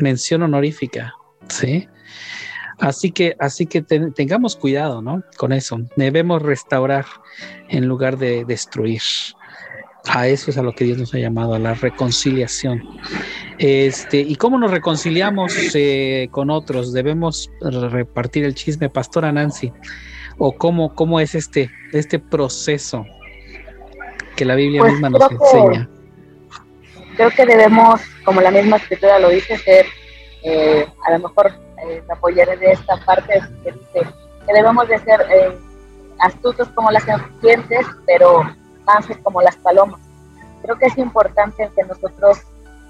[0.00, 1.14] Mención honorífica,
[1.48, 1.88] ¿sí?
[2.80, 5.22] Así que, así que tengamos cuidado, ¿no?
[5.36, 5.78] Con eso.
[5.96, 7.04] Debemos restaurar
[7.68, 9.02] en lugar de destruir.
[10.06, 12.82] A eso es a lo que Dios nos ha llamado, a la reconciliación.
[13.58, 16.94] Este, ¿Y cómo nos reconciliamos eh, con otros?
[16.94, 19.72] Debemos repartir el chisme, Pastora Nancy.
[20.38, 23.04] ¿O cómo, cómo es este, este proceso
[24.36, 25.90] que la Biblia pues misma nos enseña?
[27.20, 29.84] Creo que debemos, como la misma escritura lo dice, ser,
[30.42, 31.52] eh, a lo mejor
[31.84, 34.14] eh, me apoyaré de esta parte que dice
[34.46, 35.58] que debemos de ser eh,
[36.20, 38.42] astutos como las serpientes, pero
[38.86, 40.00] mansos como las palomas.
[40.62, 42.38] Creo que es importante que nosotros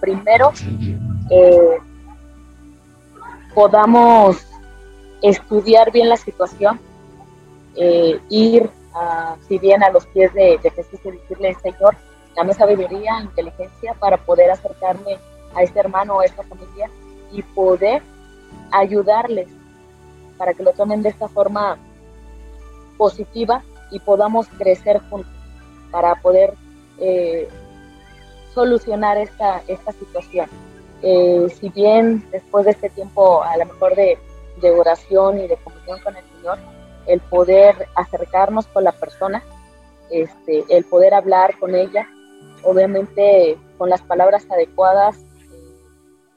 [0.00, 0.52] primero
[3.52, 4.46] podamos
[5.22, 6.78] estudiar bien la situación,
[8.28, 8.70] ir,
[9.48, 11.96] si bien a los pies de, de Jesús y decirle, Señor,
[12.40, 15.18] dame sabiduría, inteligencia para poder acercarme
[15.54, 16.88] a este hermano o a esta familia
[17.32, 18.02] y poder
[18.72, 19.48] ayudarles
[20.38, 21.76] para que lo tomen de esta forma
[22.96, 25.30] positiva y podamos crecer juntos
[25.90, 26.54] para poder
[26.98, 27.46] eh,
[28.54, 30.48] solucionar esta, esta situación.
[31.02, 34.16] Eh, si bien después de este tiempo a lo mejor de,
[34.62, 36.58] de oración y de comunión con el Señor,
[37.06, 39.42] el poder acercarnos con la persona,
[40.10, 42.08] este, el poder hablar con ella,
[42.62, 45.74] obviamente con las palabras adecuadas, eh,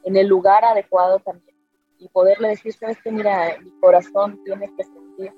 [0.05, 1.55] en el lugar adecuado también,
[1.99, 5.33] y poderle decir, sabes que mira, mi corazón tiene que sentir,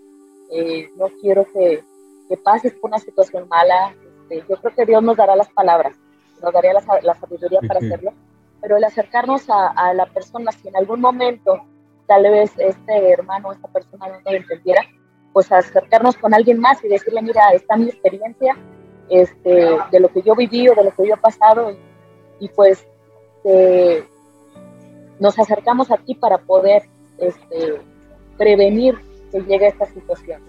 [0.51, 1.83] eh, no quiero que,
[2.29, 3.95] que, pases por una situación mala,
[4.29, 5.95] este, yo creo que Dios nos dará las palabras,
[6.41, 8.13] nos daría la, sabiduría para hacerlo,
[8.61, 11.61] pero el acercarnos a, a, la persona, si en algún momento
[12.07, 14.81] tal vez este hermano, esta persona no lo entendiera,
[15.33, 18.55] pues acercarnos con alguien más y decirle, mira, está mi experiencia,
[19.10, 21.76] este, de lo que yo viví o de lo que yo he pasado
[22.39, 22.86] y, pues
[23.43, 24.03] eh,
[25.20, 26.84] nos acercamos a ti para poder
[27.18, 27.82] este,
[28.38, 28.95] prevenir
[29.32, 30.41] que llegue esta situación.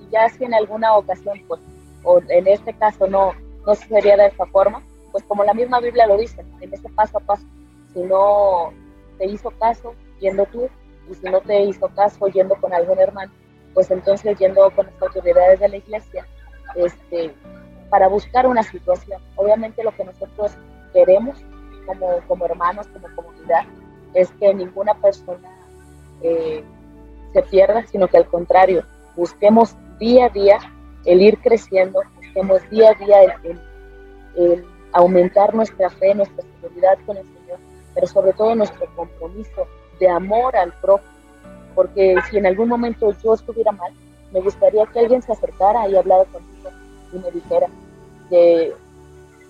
[0.00, 1.60] Y ya si en alguna ocasión, pues,
[2.02, 3.32] o en este caso no,
[3.66, 4.82] no sería de esta forma,
[5.12, 7.44] pues como la misma Biblia lo dice, en ese paso a paso,
[7.92, 8.72] si no
[9.18, 10.68] te hizo caso, yendo tú,
[11.10, 13.32] y si no te hizo caso, yendo con algún hermano,
[13.74, 16.26] pues entonces yendo con las autoridades de la iglesia,
[16.74, 17.32] este,
[17.94, 19.22] para buscar una situación.
[19.36, 20.50] Obviamente lo que nosotros
[20.92, 21.38] queremos
[22.26, 23.62] como, hermanos, como comunidad,
[24.14, 25.48] es que ninguna persona
[26.20, 26.64] eh,
[27.32, 28.84] se pierda, sino que al contrario,
[29.14, 30.58] busquemos día a día
[31.04, 33.16] el ir creciendo, busquemos día a día
[34.34, 37.60] el, aumentar nuestra fe, nuestra seguridad con el Señor,
[37.94, 39.68] pero sobre todo nuestro compromiso
[40.00, 41.12] de amor al prójimo,
[41.76, 43.92] porque si en algún momento yo estuviera mal,
[44.32, 46.70] me gustaría que alguien se acercara y hablara conmigo
[47.14, 47.68] y me dijera,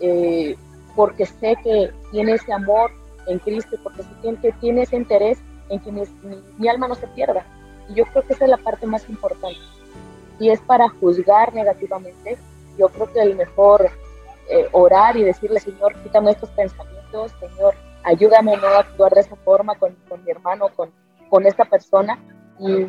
[0.00, 0.56] eh,
[0.96, 2.90] porque sé que tiene ese amor
[3.26, 7.44] en Cristo, porque sé que tiene ese interés en que mi, alma no se pierda.
[7.88, 9.58] Y yo creo que esa es la parte más importante.
[10.38, 12.36] Si es para juzgar negativamente,
[12.78, 13.90] yo creo que el mejor
[14.48, 19.36] eh, orar y decirle, Señor, quítame estos pensamientos, Señor, ayúdame a no actuar de esa
[19.36, 20.90] forma con, mi hermano, con,
[21.30, 22.18] con esta persona,
[22.58, 22.86] y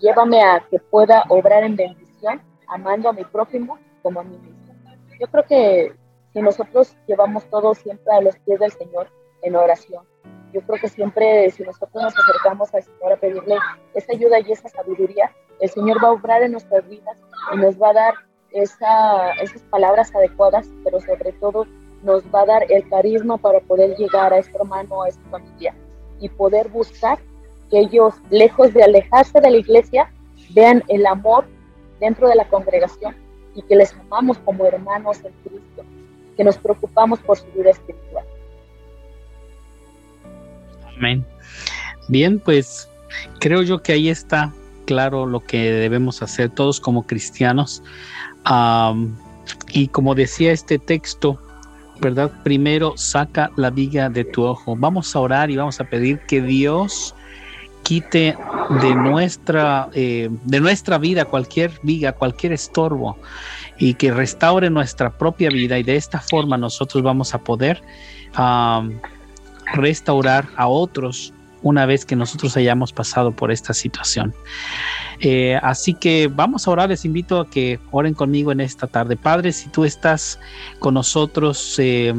[0.00, 4.53] llévame a que pueda obrar en bendición, amando a mi prójimo como a mí mismo.
[5.20, 5.92] Yo creo que
[6.32, 9.08] si nosotros llevamos todo siempre a los pies del Señor
[9.42, 10.04] en oración,
[10.52, 13.56] yo creo que siempre si nosotros nos acercamos al Señor a pedirle
[13.94, 17.16] esa ayuda y esa sabiduría, el Señor va a obrar en nuestras vidas
[17.52, 18.14] y nos va a dar
[18.52, 21.66] esa, esas palabras adecuadas, pero sobre todo
[22.02, 25.74] nos va a dar el carisma para poder llegar a este hermano, a esta familia
[26.20, 27.18] y poder buscar
[27.70, 30.12] que ellos, lejos de alejarse de la iglesia,
[30.50, 31.46] vean el amor
[31.98, 33.23] dentro de la congregación
[33.54, 35.84] y que les amamos como hermanos en Cristo,
[36.36, 38.24] que nos preocupamos por su vida espiritual.
[40.96, 41.24] Amén.
[42.08, 42.88] Bien, pues
[43.40, 44.52] creo yo que ahí está
[44.86, 47.82] claro lo que debemos hacer todos como cristianos.
[49.72, 51.40] y como decía este texto,
[52.00, 52.30] ¿verdad?
[52.42, 54.76] Primero saca la viga de tu ojo.
[54.76, 57.14] Vamos a orar y vamos a pedir que Dios
[57.84, 58.36] quite
[58.82, 63.16] de nuestra, eh, de nuestra vida cualquier viga, cualquier estorbo
[63.78, 67.82] y que restaure nuestra propia vida y de esta forma nosotros vamos a poder
[69.74, 71.32] restaurar a otros
[71.62, 74.34] una vez que nosotros hayamos pasado por esta situación.
[75.20, 79.16] Eh, así que vamos a orar, les invito a que oren conmigo en esta tarde.
[79.16, 80.38] Padre, si tú estás
[80.78, 82.12] con nosotros eh,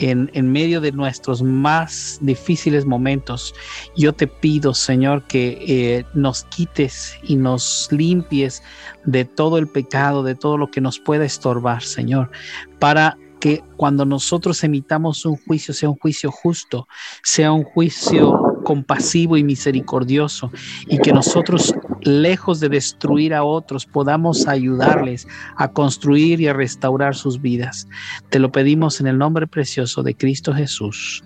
[0.00, 3.54] en, medio de nuestros más difíciles momentos,
[3.96, 8.62] yo te pido, Señor, que eh, nos quites y nos limpies
[9.04, 12.30] de todo el pecado, de todo lo que nos pueda estorbar, Señor,
[12.78, 16.86] para que cuando nosotros emitamos un juicio sea un juicio justo,
[17.22, 20.52] sea un juicio compasivo y misericordioso
[20.86, 25.26] y que nosotros, lejos de destruir a otros, podamos ayudarles
[25.56, 27.88] a construir y a restaurar sus vidas.
[28.30, 31.22] Te lo pedimos en el nombre precioso de Cristo Jesús.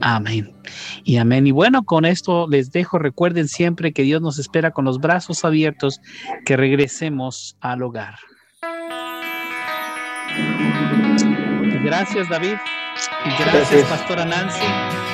[0.00, 0.52] Amén.
[1.04, 1.46] Y amén.
[1.46, 2.98] Y bueno, con esto les dejo.
[2.98, 6.00] Recuerden siempre que Dios nos espera con los brazos abiertos,
[6.44, 8.16] que regresemos al hogar.
[11.84, 12.56] Gracias, David.
[13.38, 15.13] Gracias, Pastora Nancy.